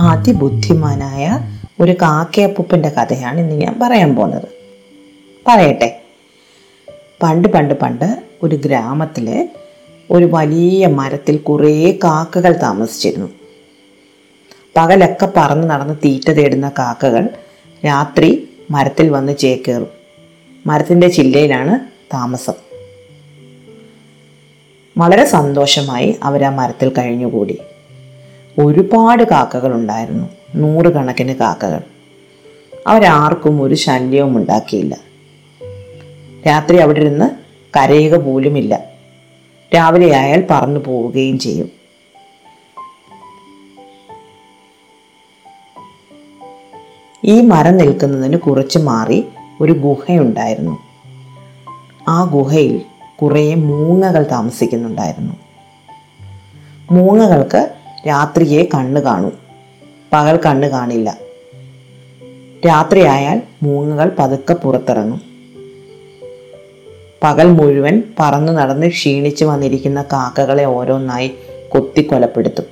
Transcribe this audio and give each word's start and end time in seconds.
അതിബുദ്ധിമാനായ 0.00 1.38
ഒരു 1.80 1.92
കാക്കയപ്പൂപ്പന്റെ 1.92 2.88
കഥയാണ് 2.88 3.40
ഇന്ന് 3.40 3.54
ഞാൻ 3.54 3.78
പറയാൻ 3.82 4.16
പോകുന്നത്. 4.16 4.48
പറയട്ടെ. 5.46 6.02
പണ്ട് 7.22 7.48
പണ്ട് 7.48 7.74
പണ്ട് 7.74 8.22
ഒരു 8.42 8.56
ഗ്രാമത്തിൽ 8.56 9.48
ഒരു 10.10 10.28
വലിയ 10.32 10.86
മരത്തിൽ 10.86 11.36
കുറേ 11.36 11.98
കാക്കകൾ 12.04 12.52
താമസിച്ചിരുന്നു. 12.62 13.28
പകലൊക്കെ 14.76 15.28
പറന്ന് 15.36 15.70
നടന്ന് 15.70 15.94
തീറ്റ 15.94 16.30
തേടുന്ന 16.30 16.72
കാക്കകൾ 16.78 17.28
രാത്രി 17.86 18.48
മരത്തിൽ 18.70 19.10
വന്ന് 19.10 19.36
ചേക്കേറും. 19.36 19.86
മരത്തിന്റെ 20.66 21.08
ചില്ലയിലാണ് 21.08 21.78
താമസം. 22.14 22.67
വളരെ 24.98 25.24
സന്തോഷമായി 25.24 26.18
അവർ 26.22 26.44
ആ 26.44 26.50
മരത്തിൽ 26.50 26.92
കഴിഞ്ഞുകൂടി. 26.98 27.58
ഒരുപാട് 28.58 29.22
കാക്കകൾ 29.22 29.74
ഉണ്ടായിരുന്നു. 29.74 30.28
നൂറുകണക്കിന് 30.54 31.34
കാക്കകൾ. 31.34 31.80
അവരാർക്കും 32.86 33.62
ഒരു 33.62 33.74
ശല്യവും 33.74 34.36
ഉണ്ടാക്കിയില്ല. 34.36 34.96
രാത്രി 36.46 36.76
അവിടെ 36.76 37.00
ഇരുന്ന് 37.00 37.30
കരയുക 37.78 38.16
പോലുമില്ല. 38.16 38.84
രാവിലെ 39.74 40.16
ആയാൽ 40.16 40.46
പറന്നു 40.50 40.80
പോവുകയും 40.80 41.38
ചെയ്യും. 41.38 41.70
ഈ 47.24 47.40
മരം 47.40 47.76
നിൽക്കുന്നതിന് 47.76 48.36
കുറച്ച് 48.36 48.78
മാറി 48.78 49.24
ഒരു 49.60 49.72
ഗുഹയുണ്ടായിരുന്നു. 49.72 50.78
ആ 52.08 52.24
ഗുഹയിൽ 52.24 52.80
കുറേ 53.22 53.54
മൂങ്ങകൾ 53.54 54.22
താമസിക്കുന്നുണ്ടായിരുന്നു. 54.22 55.34
മൂങ്ങകൾക്ക് 56.90 57.70
രാത്രിയെ 58.08 58.64
കണ്ണ് 58.74 59.00
കാണും. 59.00 59.32
പകൽ 60.12 60.38
കണ്ണ് 60.46 60.68
കാണില്ല. 60.68 61.18
രാത്രിയായാൽ 62.66 63.42
മൂങ്ങകൾ 63.62 64.12
പതുക്കെ 64.18 64.54
പുറത്തിറങ്ങും. 64.54 65.20
പകൽ 67.22 67.46
മുഴുവൻ 67.46 68.02
പറന്നു 68.18 68.52
നടന്ന് 68.52 68.86
ക്ഷീണിച്ചു 68.86 69.44
വന്നിരിക്കുന്ന 69.44 70.02
കാക്കകളെ 70.02 70.64
ഓരോന്നായി 70.64 71.34
കൊത്തിക്കൊലപ്പെടുത്തും. 71.68 72.64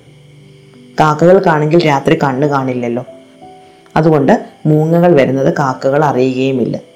കാക്കകൾക്കാണെങ്കിൽ 1.00 1.86
രാത്രി 1.86 2.18
കണ്ണ് 2.22 2.46
കാണില്ലല്ലോ. 2.46 3.04
അതുകൊണ്ട് 3.96 4.46
മൂങ്ങകൾ 4.66 5.14
വരുന്നത് 5.14 5.54
കാക്കകൾ 5.58 6.04
അറിയുകയുമില്ല. 6.04 6.95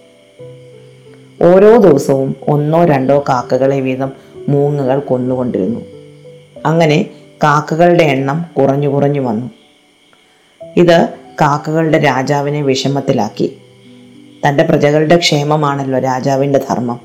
ഓരോ 1.42 1.77
ദിവസവും 1.77 2.36
ഒന്നോ 2.48 2.84
രണ്ടോ 2.84 3.24
കാക്കകളെ 3.28 3.80
വീതം 3.80 4.12
മൂങ്ങകൾ 4.48 4.98
കൊന്നുകൊണ്ടിരുന്നു. 4.98 5.80
അങ്ങനെ 6.66 7.06
കാക്കകളുടെ 7.42 8.05
എണ്ണം 8.05 8.46
കുറഞ്ഞു 8.58 8.88
കുറഞ്ഞു 8.88 9.20
വന്നു. 9.20 9.50
ഇത് 10.77 11.08
കാക്കകളുടെ 11.41 11.98
രാജാവിനെ 11.98 12.62
വിഷമത്തിലാക്കി. 12.62 13.58
തന്റെ 14.48 14.64
പ്രജകളുടെ 14.64 15.16
ക്ഷേമമാണല്ലോ 15.16 15.98
രാജാവിന്റെ 15.98 16.61
ധർമ്മം. 16.68 17.00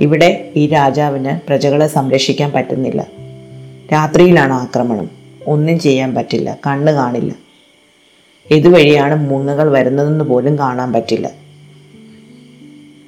ഇവിടെ 0.00 0.52
ഈ 0.56 0.66
രാജാവിന് 0.66 1.46
പ്രജകളെ 1.46 1.86
സംരക്ഷിക്കാൻ 1.86 2.52
പറ്റുന്നില്ല. 2.52 3.06
രാത്രിയിലാണ് 3.92 4.52
ആക്രമണം. 4.52 5.10
ഒന്നും 5.46 5.78
ചെയ്യാൻ 5.78 6.14
പറ്റില്ല. 6.14 6.58
കണ്ണ് 6.66 6.92
കാണില്ല. 6.92 7.34
ഇതുവഴിയാണ് 8.50 9.30
മൂങ്ങകൾ 9.30 9.70
വരുന്നതെന്ന് 9.70 10.24
പോലും 10.24 10.58
കാണാൻ 10.58 10.92
പറ്റില്ല. 10.92 11.47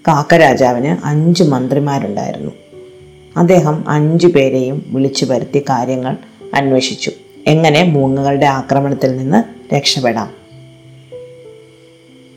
കാക്ക 0.09 0.35
രാജാവിന് 0.35 1.07
അഞ്ച് 1.07 1.43
മന്ത്രിമാരുണ്ടായിരുന്നു. 1.43 2.51
അദ്ദേഹം 3.37 3.85
അഞ്ചു 3.89 4.27
പേരെയും 4.27 4.85
വിളിച്ചു 4.87 5.25
വരുത്തി 5.25 5.59
കാര്യങ്ങൾ 5.59 6.17
അന്വേഷിച്ചു. 6.55 7.13
എങ്ങനെ 7.47 7.85
മൂങ്ങകളുടെ 7.85 8.47
ആക്രമണത്തിൽ 8.47 9.17
നിന്ന് 9.17 9.75
രക്ഷപ്പെടാം? 9.75 10.31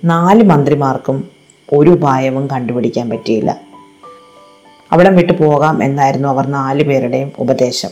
നാല് 0.04 0.44
മന്ത്രിമാർക്കും 0.44 1.30
ഒരു 1.74 1.90
ഉപായവും 1.90 2.48
കണ്ടുപിടിക്കാൻ 2.48 3.10
പറ്റിയില്ല. 3.10 3.62
അവിടം 4.92 5.16
വിട്ടു 5.16 5.34
പോകാം 5.34 5.84
എന്നായിരുന്നു 5.84 6.30
അവർ 6.30 6.48
നാല് 6.48 6.84
പേരുടെയും 6.84 7.32
ഉപദേശം. 7.40 7.90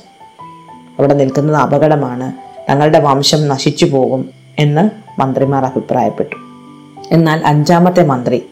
അവിടെ 1.00 1.14
നിൽക്കുന്നത് 1.14 1.56
അപകടമാണ്. 1.56 2.34
തങ്ങളുടെ 2.72 3.00
വംശം 3.00 3.48
നശിച്ചു 3.48 3.86
പോകും 3.86 4.30
എന്ന് 4.60 4.90
മന്ത്രിമാർ 5.22 5.66
അഭിപ്രായപ്പെട്ടു. 5.66 6.36
എന്നാൽ 7.12 7.42
അഞ്ചാമത്തെ 7.46 8.06
മന്ത്രി 8.06 8.44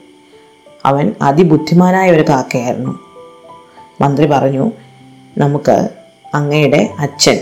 അവൻ 0.86 1.16
അതിബുദ്ധിമാനായ 1.22 2.12
ഒരു 2.12 2.26
കാക്കയായിരുന്നു. 2.30 3.00
മന്ത്രി 4.02 4.26
പറഞ്ഞു 4.26 4.72
നമുക്ക് 5.38 5.90
അങ്ങയുടെ 6.36 6.90
അച്ഛൻ 7.00 7.40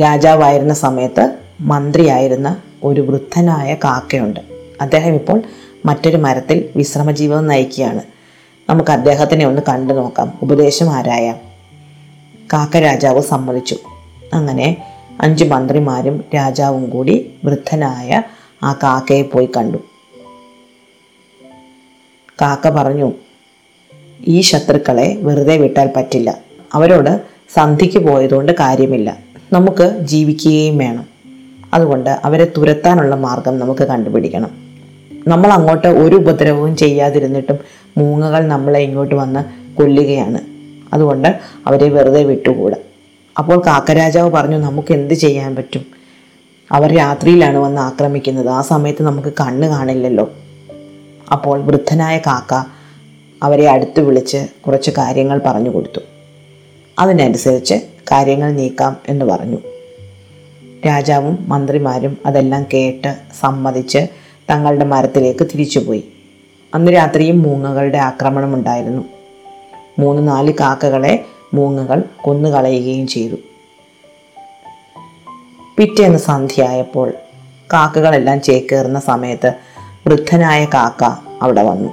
രാജാവായിരുന്ന 0.00 0.74
സമയത്ത് 0.74 1.34
മന്ത്രിയായിരുന്ന 1.60 2.56
ഒരു 2.84 3.00
വൃദ്ധനായ 3.00 3.74
കാക്കയുണ്ട്. 3.74 4.40
അദ്ദേഹം 4.80 5.14
ഇപ്പോൾ 5.14 5.42
മറ്റൊരു 5.86 6.16
മരത്തിൽ 6.16 6.68
വിശ്രമജീവിതം 6.76 7.46
നയിക്കുകയാണ്. 7.46 8.00
നമുക്ക് 8.70 8.90
അദ്ദേഹത്തിനെ 8.90 9.46
ഒന്ന് 9.46 9.62
കണ്ടു 9.68 9.94
നോക്കാം. 9.94 10.38
ഉപദേശം 10.42 10.90
ആരായാം? 10.90 11.36
കാക്ക 12.52 12.76
രാജാവ് 12.76 13.20
സമ്മതിച്ചു. 13.20 13.76
അങ്ങനെ 14.34 14.76
അഞ്ച് 15.20 15.44
മന്ത്രിമാരും 15.44 16.24
രാജാവും 16.34 16.90
കൂടി 16.90 17.34
വൃദ്ധനായ 17.44 18.22
ആ 18.62 18.72
കാക്കയെ 18.72 19.22
പോയി 19.22 19.50
കണ്ടു. 19.56 19.78
കാക്ക 22.40 22.68
പറഞ്ഞു 22.68 23.12
ഈ 24.26 24.40
ശത്രുക്കളെ 24.40 25.18
വെറുതെ 25.20 25.56
വിട്ടാൽ 25.56 25.90
പറ്റില്ല. 25.96 26.38
അവരോട് 26.74 27.20
സന്ധിക്ക് 27.54 27.98
പോയതുകൊണ്ട് 27.98 28.52
കാര്യമില്ല. 28.52 29.18
നമുക്ക് 29.52 29.98
ജീവിക്കുകയും 30.00 30.78
വേണം. 30.78 31.06
അതുകൊണ്ട് 31.74 32.20
അവരെ 32.24 32.52
തുരത്താനുള്ള 32.56 33.14
മാർഗം 33.14 33.58
നമുക്ക് 33.58 33.84
കണ്ടുപിടിക്കണം. 33.84 34.50
നമ്മൾ 35.28 35.52
അങ്ങോട്ട് 35.52 35.86
ഒരു 35.86 36.16
ഉപദ്രവവും 36.16 36.76
ചെയ്യാതിരുന്നിട്ടും 36.76 37.58
മൂങ്ങകൾ 37.96 38.48
നമ്മളെ 38.48 38.80
ഇങ്ങോട്ട് 38.80 39.14
വന്ന് 39.14 39.44
കൊല്ലുകയാണ്. 39.76 40.38
അതുകൊണ്ട് 40.94 41.38
അവരെ 41.66 41.88
വെറുതെ 41.88 42.24
വിട്ടുകൂടാ. 42.24 42.76
അപ്പോൾ 43.38 43.62
കാക്കരാജാവ് 43.66 44.30
പറഞ്ഞു 44.30 44.56
നമുക്ക് 44.56 44.92
എന്ത് 44.92 45.14
ചെയ്യാൻ 45.14 45.56
പറ്റും? 45.56 45.86
അവർ 46.72 46.96
രാത്രിയിലാണ് 46.96 47.58
വന്ന് 47.58 47.80
ആക്രമിക്കുന്നത്. 47.80 48.48
ആ 48.48 48.60
സമയത്ത് 48.60 49.02
നമുക്ക് 49.02 49.28
കണ്ണ് 49.28 49.68
കാണില്ലല്ലോ. 49.68 50.30
അപ്പോൾ 51.32 51.60
വൃദ്ധനായ 51.60 52.18
കാക്ക 52.18 52.68
അവരെ 53.42 53.70
അടുത്ത് 53.70 54.00
വിളിച്ച് 54.00 54.46
കുറച്ച് 54.66 54.90
കാര്യങ്ങൾ 54.90 55.40
പറഞ്ഞു 55.46 55.70
കൊടുത്തു. 55.70 56.00
അതിനനുസരിച്ച് 56.98 57.74
കാര്യങ്ങൾ 58.12 58.52
നീക്കാം 58.52 58.96
എന്ന് 59.08 59.24
പറഞ്ഞു. 59.24 59.56
രാജാവും 60.86 61.44
മന്ത്രിമാരും 61.48 62.18
അതെല്ലാം 62.26 62.66
കേട്ട് 62.74 63.16
സമ്മതിച്ച് 63.40 63.98
തങ്ങളുടെ 64.50 64.84
മരത്തിലേക്ക് 64.84 65.44
തിരിച്ചുപോയി. 65.44 66.08
അന്ന് 66.74 66.92
രാത്രിയും 66.92 67.42
മൂങ്ങകളുടെ 67.42 67.98
ആക്രമണം 67.98 68.54
ഉണ്ടായിരുന്നു. 68.54 69.02
മൂന്ന് 69.98 70.28
നാല് 70.28 70.52
കാക്കകളെ 70.60 71.24
മൂങ്ങകൾ 71.54 72.02
കൊന്നുകളയുകയും 72.20 73.06
ചെയ്തു. 73.06 73.36
പിറ്റേന്ന് 75.76 76.18
സന്ധ്യയായപ്പോൾ 76.18 77.12
കാക്കകളെല്ലാം 77.72 78.42
ചേക്കേറുന്ന 78.42 79.00
സമയത്ത് 79.00 79.52
വൃദ്ധനായ 80.06 80.64
കാക്ക 80.64 81.04
അവിടെ 81.42 81.62
വന്നു. 81.62 81.90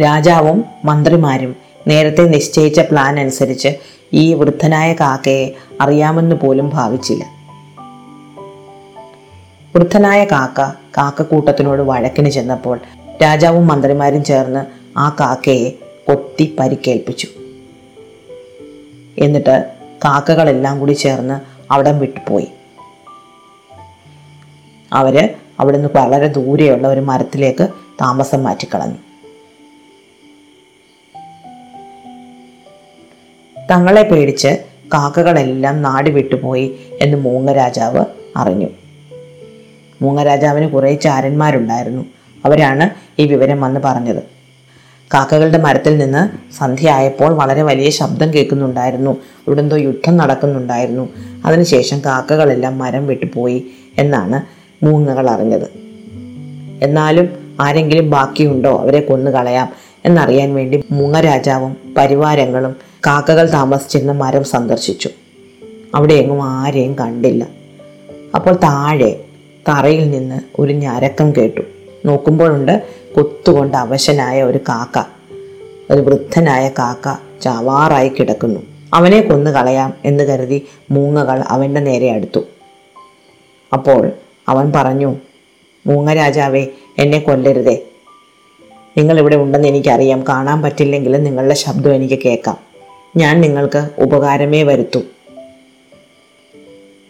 രാജാവും 0.00 0.64
മന്ത്രിമാരും 0.84 1.56
നേരത്തെ 1.86 2.22
നിശ്ചയിച്ച 2.22 2.80
പ്ലാൻ 2.80 3.20
അനുസരിച്ച് 3.20 3.68
ഈ 4.12 4.34
വൃദ്ധനായ 4.34 4.92
കാക്കയെ 4.92 5.54
അറിയാമെന്ന് 5.80 6.36
പോലും 6.36 6.70
ഭാവിച്ചില്ല. 6.70 7.24
വൃദ്ധനായ 9.76 10.24
കാക്ക 10.24 10.60
കാക്കക്കൂട്ടത്തിനോട് 10.98 11.82
വഴക്കിന് 11.82 12.30
ചെന്നപ്പോൾ 12.30 12.80
രാജാവും 13.22 13.66
മന്ത്രിമാരും 13.66 14.24
ചേർന്ന് 14.24 14.66
ആ 14.98 15.16
കാക്കയെ 15.20 15.70
കൊത്തി 16.08 16.56
പരിക്കേൽപ്പിച്ചു. 16.60 17.28
എന്നിട്ട് 19.18 19.70
കാക്കകളെല്ലാം 20.04 20.80
കൂടി 20.80 20.92
ചേർന്ന് 20.92 21.40
അവിടം 21.72 21.98
വിട്ടുപോയി. 21.98 22.48
അവർ 24.92 25.34
അവിടുന്ന് 25.60 25.88
വളരെ 25.94 26.28
ദൂരെയുള്ള 26.28 26.88
ഒരു 26.88 27.00
മരത്തിലേക്ക് 27.00 27.68
താമസം 28.00 28.42
മാറ്റിക്കളഞ്ഞു. 28.42 28.96
തങ്ങളെ 33.70 34.02
പേടിച്ച് 34.02 34.64
കാക്കകളെല്ലാം 34.94 35.82
നാട് 35.82 36.10
വിട്ടുപോയി 36.10 36.78
എന്ന് 37.00 37.16
മൂങ്ങരാജാവ് 37.16 38.04
അറിഞ്ഞു. 38.36 38.66
മൂങ്ങരാജാവിന് 40.02 40.70
കുറേ 40.70 40.94
ചാരന്മാരുണ്ടായിരുന്നു. 40.94 42.04
അവരാണ് 42.44 42.90
ഈ 43.20 43.26
വിവരം 43.26 43.60
വന്ന് 43.60 43.80
പറഞ്ഞത്. 43.84 44.22
കാക്കകളുടെ 45.14 45.58
മരത്തിൽ 45.58 45.98
നിന്ന് 45.98 46.52
സന്ധ്യയായപ്പോൾ 46.52 47.34
വളരെ 47.34 47.62
വലിയ 47.62 47.90
ശബ്ദം 47.90 48.34
കേൾക്കുന്നുണ്ടായിരുന്നു. 48.34 49.10
ഇവിടെന്തോ 49.46 49.76
യുദ്ധം 49.76 50.16
നടക്കുന്നുണ്ടായിരുന്നു. 50.16 51.08
അതിനുശേഷം 51.44 52.02
കാക്കകളെല്ലാം 52.06 52.78
മരം 52.78 53.06
വിട്ടുപോയി 53.06 53.66
എന്നാണ് 53.98 54.63
മൂങ്ങകൾ 54.84 55.30
അറിഞ്ഞത് 55.30 55.84
എന്നാലും 56.82 57.56
ആരെങ്കിലും 57.60 58.10
ബാക്കിയുണ്ടോ? 58.10 58.78
അവരെ 58.78 59.00
കൊന്നു 59.00 59.30
കളയാം 59.30 59.72
എന്നറിയാൻ 60.04 60.54
വേണ്ടി 60.54 60.84
മൂങ്ങരാജാവും 60.90 61.94
പരിവാരങ്ങളും 61.96 62.76
കാക്കകൾ 63.06 63.52
താമസിച്ചിരുന്ന 63.52 64.12
മരം 64.12 64.44
സന്ദർശിച്ചു. 64.44 65.10
അവിടെ 65.94 66.14
എങ്ങും 66.14 66.42
ആരെയും 66.42 66.96
കണ്ടില്ല. 67.00 67.46
അപ്പോൾ 68.34 68.52
താഴെ 68.52 69.24
തറയിൽ 69.68 70.10
നിന്ന് 70.10 70.40
ഒരു 70.58 70.72
ഞരക്കം 70.72 71.32
കേട്ടു. 71.36 71.60
നോക്കുമ്പോഴുണ്ട് 72.04 72.82
കൊത്തുകൊണ്ട് 73.16 73.76
അവശനായ 73.76 74.42
ഒരു 74.42 74.58
കാക്ക. 74.58 75.06
ഒരു 75.90 76.00
വൃദ്ധനായ 76.00 76.68
കാക്ക 76.68 77.18
ചാവാറായി 77.42 78.08
കിടക്കുന്നു. 78.08 78.60
അവനെ 78.94 79.20
കൊന്നു 79.20 79.50
കളയാം 79.50 79.94
എന്ന് 80.04 80.24
കരുതി 80.24 80.66
മൂങ്ങകൾ 80.90 81.42
അവന്റെ 81.48 81.80
നേരെ 81.80 82.10
അടുത്തു. 82.10 82.40
അപ്പോൾ 83.72 84.12
അവൻ 84.48 84.72
പറഞ്ഞു 84.76 85.16
മൂങ്ങരാജാവേ 85.86 86.66
എന്നെ 86.98 87.18
കൊല്ലരുതേ. 87.18 87.84
നിങ്ങൾ 88.98 89.18
ഇവിടെ 89.18 89.36
ഉണ്ടെന്ന് 89.36 89.68
എനിക്കറിയാം. 89.68 90.24
കാണാൻ 90.28 90.62
പറ്റില്ലെങ്കിലും 90.62 91.24
നിങ്ങളുടെ 91.24 91.54
ശബ്ദം 91.54 91.94
എനിക്ക് 91.94 92.18
കേൾക്കാം. 92.24 92.58
ഞാൻ 93.16 93.40
നിങ്ങൾക്ക് 93.40 93.90
ഉപകാരമേ 93.98 94.62
വരുത്തൂ. 94.62 95.02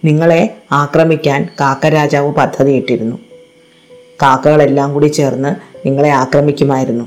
നിങ്ങളെ 0.05 0.55
ആക്രമിക്കാൻ 0.73 1.49
കാക്കരാജാവ് 1.61 2.33
പദ്ധതിയിട്ടിരുന്നു 2.33 3.17
കാക്കകളെല്ലാം 4.23 4.95
കൂടി 4.95 5.07
ചേർന്ന് 5.07 5.55
നിങ്ങളെ 5.87 6.11
ആക്രമിക്കുമായിരുന്നു. 6.11 7.05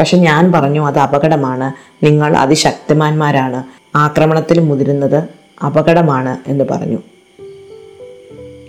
പക്ഷെ 0.00 0.16
ഞാൻ 0.16 0.52
പറഞ്ഞു 0.52 0.86
അത് 0.86 0.98
അപകടമാണ്. 0.98 1.72
നിങ്ങൾ 2.04 2.36
അതിശക്തിമാന്മാരാണ് 2.36 3.64
ആക്രമണത്തിൽ 3.96 4.60
മുതിരുന്നത് 4.60 5.28
അപകടമാണ് 5.66 6.38
എന്ന് 6.46 6.64
പറഞ്ഞു. 6.70 6.98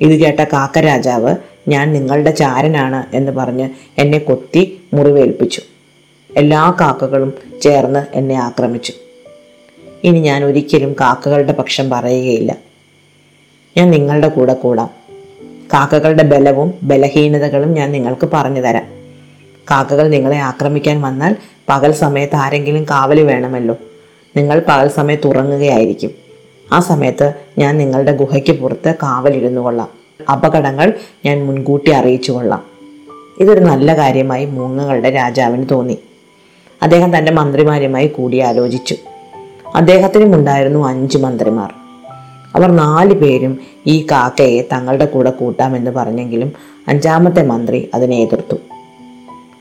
ഇത് 0.01 0.11
കേട്ട 0.11 0.39
കാക്കരാജാവ് 0.39 1.35
ഞാൻ 1.67 1.93
നിങ്ങളുടെ 1.93 2.31
ചാരനാണ് 2.31 3.15
എന്ന് 3.15 3.31
പറഞ്ഞ് 3.31 3.69
എന്നെ 3.97 4.17
കൊത്തി 4.17 4.79
മുറിവേൽപ്പിച്ചു. 4.93 5.61
എല്ലാ 6.37 6.77
കാക്കകളും 6.81 7.33
ചേർന്ന് 7.61 8.05
എന്നെ 8.13 8.35
ആക്രമിച്ചു. 8.35 8.93
ഇനി 10.03 10.19
ഞാൻ 10.19 10.43
ഒരിക്കലും 10.43 10.95
കാക്കകളുടെ 11.01 11.53
പക്ഷം 11.53 11.89
പറയുകയില്ല. 11.89 12.55
ഞാൻ 13.77 13.91
നിങ്ങളുടെ 13.91 14.27
കൂടെ 14.27 14.53
കൂടാം. 14.53 14.89
കാക്കകളുടെ 15.73 16.23
ബലവും 16.23 16.73
ബലഹീനതകളും 16.83 17.73
ഞാൻ 17.73 17.91
നിങ്ങൾക്ക് 17.91 18.29
പറഞ്ഞു 18.33 18.61
തരാം. 18.61 18.85
കാക്കകൾ 19.71 20.07
നിങ്ങളെ 20.07 20.37
ആക്രമിക്കാൻ 20.37 21.01
വന്നാൽ 21.01 21.35
പകൽ 21.69 21.91
സമയത്ത് 21.91 22.35
ആരെങ്കിലും 22.35 22.83
കാവൽ 22.83 23.19
വേണമല്ലോ. 23.19 23.75
നിങ്ങൾ 24.37 24.61
പകൽ 24.67 24.87
സമയത്ത് 24.87 25.27
ഉറങ്ങുകയായിരിക്കും. 25.27 26.26
ആ 26.73 26.79
സമയത്ത് 26.79 27.33
ഞാൻ 27.57 27.77
നിങ്ങളുടെ 27.77 28.11
ഗുഹയ്ക്ക് 28.11 28.59
പുറത്ത് 28.59 28.95
കാവലിരുന്നു 29.03 29.61
കൊള്ളാം. 29.61 29.87
അപകടങ്ങൾ 30.31 30.93
ഞാൻ 31.25 31.45
മുൻകൂട്ടി 31.45 31.91
അറിയിച്ചു 31.91 32.31
കൊള്ളാം. 32.31 32.63
ഇതൊരു 33.39 33.59
നല്ല 33.59 33.97
കാര്യമായി 33.97 34.45
മൂങ്ങകളുടെ 34.45 35.09
രാജാവിന് 35.09 35.65
തോന്നി. 35.71 35.97
അദ്ദേഹം 36.81 37.17
തന്റെ 37.17 37.31
മന്ത്രിമാരുമായി 37.31 38.07
കൂടിയാലോചിച്ചു. 38.07 38.95
അദ്ദേഹത്തിനും 39.75 40.35
ഉണ്ടായിരുന്നു 40.35 40.87
അഞ്ച് 40.87 41.17
മന്ത്രിമാർ. 41.17 41.73
അവർ 42.55 42.71
നാല് 42.71 43.13
പേരും 43.13 43.59
ഈ 43.87 44.07
കാക്കയെ 44.11 44.61
തങ്ങളുടെ 44.73 45.05
കൂടെ 45.05 45.29
കൂട്ടാമെന്ന് 45.29 45.91
പറഞ്ഞെങ്കിലും 45.91 46.51
അഞ്ചാമത്തെ 46.87 47.41
മന്ത്രി 47.41 47.89
അതിനെ 47.93 48.17
എതിർത്തു. 48.17 48.57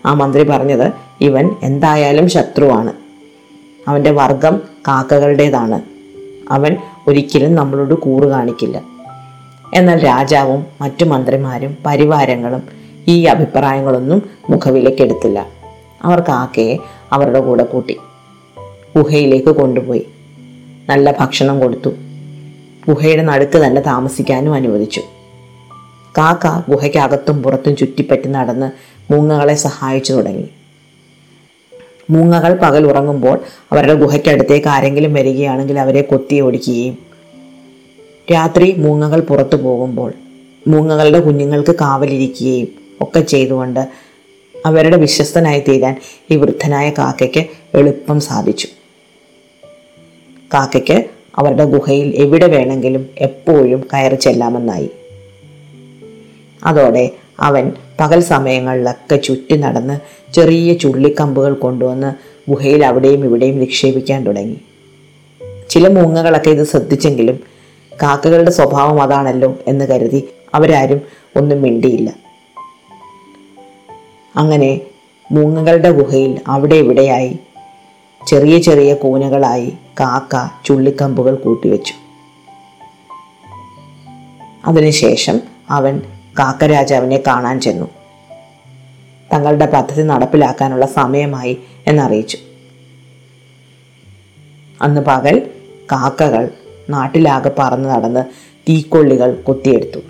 ആ 0.07 0.15
മന്ത്രി 0.15 0.43
പറഞ്ഞത് 0.43 0.93
ഇവൻ 1.21 1.51
എന്തായാലും 1.63 2.29
ശത്രുവാണ്. 2.29 2.93
അവന്റെ 3.89 4.11
വർഗം 4.11 4.61
കാക്കകളുടേതാണ്. 4.89 5.81
അവൻ 6.53 6.77
ഒരിക്കലും 7.09 7.55
നമ്മളോട് 7.55 7.95
കൂറ് 7.95 8.29
കാണിക്കില്ല. 8.29 8.83
എന്നാൽ 9.75 10.05
രാജാവും 10.05 10.67
മറ്റു 10.81 11.05
മന്ത്രിമാരും 11.05 11.77
പരിവാരങ്ങളും 11.87 12.63
ഈ 13.09 13.25
അഭിപ്രായങ്ങളൊന്നും 13.25 14.23
മുഖവിലക്കെടുത്തില്ല. 14.51 15.47
അവർ 16.03 16.21
കാക്കയെ 16.21 16.77
അവരുടെ 17.13 17.41
കൂടെ 17.41 17.65
കൂട്ടി. 17.65 17.97
ഗുഹയിലേക്ക് 18.97 19.47
കൊണ്ടുപോയി. 19.47 20.07
നല്ല 20.89 21.17
ഭക്ഷണം 21.21 21.61
കൊടുത്തു. 21.61 21.91
ഗുഹയുടെ 22.89 23.23
നടുക്ക് 23.23 23.59
തന്നെ 23.59 23.83
താമസിക്കാനും 23.83 24.55
അനുവദിച്ചു. 24.55 25.03
കാക്ക 26.19 26.71
ഗുഹയ്ക്കകത്തും 26.71 27.43
പുറത്തും 27.43 27.77
ചുറ്റിപ്പറ്റി 27.77 28.29
നടന്ന് 28.29 28.71
മൂങ്ങകളെ 29.13 29.55
സഹായിച്ചു 29.55 30.13
തുടങ്ങി. 30.13 30.49
മൂങ്ങകൾ 32.11 32.53
പകൽ 32.53 32.87
ഉറങ്ങുമ്പോൾ 32.87 33.41
അവരുടെ 33.73 33.95
ഗുഹയ്ക്കടുത്തേക്ക് 33.95 34.69
ആരെങ്കിലും 34.69 35.15
വരികയാണെങ്കിൽ 35.15 35.79
അവരെ 35.79 36.01
കൊത്തി 36.01 36.41
ഓടിക്കുകയും. 36.41 36.99
രാത്രി 38.33 38.73
മൂങ്ങകൾ 38.73 39.21
പുറത്തു 39.21 39.57
പോകുമ്പോൾ 39.57 40.13
മൂങ്ങകളുടെ 40.67 41.21
കുഞ്ഞുങ്ങൾക്ക് 41.21 41.75
കാവലിരിക്കുകയും 41.75 42.69
ഒക്കെ 43.01 43.21
ചെയ്തുകൊണ്ട് 43.21 43.89
അവരുടെ 44.67 44.97
വിശ്വസ്തനായി 44.97 45.61
തീരാൻ 45.69 46.01
ഈ 46.31 46.37
വൃദ്ധനായ 46.37 46.91
കാക്കയ്ക്ക് 46.91 47.47
എളുപ്പം 47.75 48.21
സാധിച്ചു. 48.21 48.69
കാക്കയ്ക്ക് 50.55 51.05
അവരുടെ 51.37 51.65
ഗുഹയിൽ 51.65 52.17
എവിടെ 52.17 52.47
വേണമെങ്കിലും 52.47 53.07
എപ്പോഴും 53.19 53.89
കയറി 53.93 54.15
ചെല്ലാമെന്നായി. 54.15 54.91
അതോടെ 56.65 57.11
അവൻ 57.41 57.73
പകൽ 58.01 58.21
സമയങ്ങളിലൊക്കെ 58.21 59.17
ചുറ്റി 59.17 59.57
നടന്ന് 59.57 60.01
ചെറിയ 60.33 60.75
ചുള്ളിക്കമ്പുകൾ 60.75 61.55
കൊണ്ടുവന്ന് 61.55 62.15
ഗുഹയിൽ 62.51 62.85
അവിടെയും 62.85 63.25
ഇവിടെയും 63.25 63.59
നിക്ഷേപിക്കാൻ 63.59 64.25
തുടങ്ങി. 64.25 64.61
ചില 65.71 65.89
മൂങ്ങകളൊക്കെ 65.89 66.51
ഇത് 66.51 66.67
ശ്രദ്ധിച്ചെങ്കിലും 66.67 67.41
കാക്കകളുടെ 68.03 68.51
സ്വഭാവം 68.51 69.03
അതാണല്ലോ 69.03 69.59
എന്ന് 69.67 69.85
കരുതി 69.85 70.29
അവരാരും 70.55 71.01
ഒന്നും 71.37 71.63
മിണ്ടിയില്ല. 71.63 72.13
അങ്ങനെ 74.37 74.81
മൂങ്ങകളുടെ 75.33 75.91
ഗുഹയിൽ 75.91 76.41
അവിടെ 76.47 76.75
ഇവിടെയായി 76.75 77.39
ചെറിയ 78.27 78.59
ചെറിയ 78.59 78.95
കൂനകളായി 78.95 79.73
കാക്ക 80.01 80.67
ചുള്ളിക്കമ്പുകൾ 80.67 81.35
കൂട്ടിവെച്ചു. 81.35 81.95
അതിനുശേഷം 84.65 85.41
അവൻ 85.71 86.03
കാക്കരാജാവിനെ 86.39 87.23
കാണാൻ 87.27 87.61
ചെന്നു. 87.61 87.87
തങ്ങളുടെ 89.35 89.67
പദ്ധതി 89.67 90.03
നടപ്പിലാക്കാനുള്ള 90.03 90.87
സമയമായി 90.87 91.59
എന്നറിയിച്ചു. 91.87 92.39
അന്ന് 94.83 95.01
പകൽ 95.01 95.43
കാക്കകൾ 95.93 96.49
നാട്ടിലാകെ 96.91 97.51
പറന്ന് 97.59 97.89
നടന്ന് 97.89 98.25
തീക്കൊള്ളികൾ 98.69 99.35
കൊത്തിയെടുത്തു. 99.35 100.01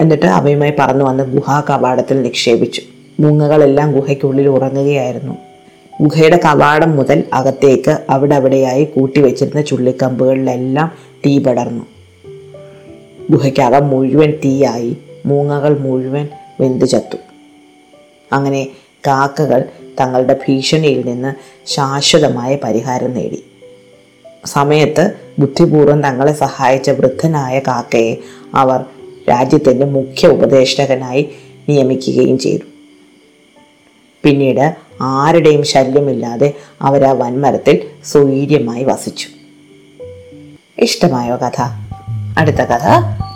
എന്നിട്ട് 0.00 0.26
അവയുമായി 0.26 0.72
പറന്നു 0.78 1.04
വന്ന് 1.04 1.24
ഗുഹാ 1.24 1.60
കവാടത്തിൽ 1.60 2.22
നിക്ഷേപിച്ചു. 2.22 2.82
മൂങ്ങകളെല്ലാം 3.20 3.92
ഗുഹയ്ക്കുള്ളിൽ 3.92 4.48
ഉറങ്ങുകയായിരുന്നു. 4.48 5.36
ഗുഹയുടെ 6.02 6.40
കവാടം 6.44 6.96
മുതൽ 6.96 7.24
അകത്തേക്ക് 7.32 7.98
അവിടെ 8.10 8.34
അവിടെയായി 8.34 8.84
കൂട്ടിവെച്ചിരുന്ന 8.84 9.62
ചുള്ളിക്കമ്പുകളിലെല്ലാം 9.62 10.92
തീ 11.26 11.38
പടർന്നു. 11.38 11.84
ഗുഹയ്ക്കകം 13.30 13.88
മുഴുവൻ 13.88 14.30
തീയായി. 14.44 14.96
മൂങ്ങകൾ 15.26 15.78
മുഴുവൻ 15.78 16.28
വെന്തു 16.60 16.84
ചത്തു. 16.84 17.16
അങ്ങനെ 18.32 18.68
കാക്കകൾ 19.06 19.64
തങ്ങളുടെ 20.00 20.40
ഭീഷണിയിൽ 20.48 21.06
നിന്ന് 21.06 21.34
ശാശ്വതമായ 21.66 22.58
പരിഹാരം 22.64 23.14
നേടി. 23.14 23.44
സമയത്ത് 24.46 25.12
ബുദ്ധിപൂർവം 25.38 26.02
തങ്ങളെ 26.02 26.32
സഹായിച്ച 26.32 26.90
വൃദ്ധനായ 26.90 27.58
കാക്കയെ 27.58 28.16
അവർ 28.54 28.84
രാജ്യത്തിന്റെ 29.30 29.86
മുഖ്യ 29.86 30.28
ഉപദേഷ്ടകനായി 30.28 31.28
നിയമിക്കുകയും 31.68 32.38
ചെയ്തു. 32.38 32.62
പിന്നീട് 34.24 34.76
ആരുടെയും 35.00 35.64
ശല്യമില്ലാതെ 35.64 36.52
അവർ 36.82 37.04
ആ 37.04 37.12
വൻമരത്തിൽ 37.12 37.82
സ്വൈര്യമായി 38.04 38.84
വസിച്ചു. 38.84 39.28
ഇഷ്ടമായോ 40.78 41.36
കഥ? 41.36 41.62
അടുത്ത 42.38 42.56
കഥ 42.56 42.88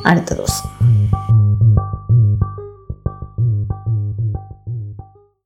അടുത്ത 0.06 0.34
ദിവസം. 0.34 0.95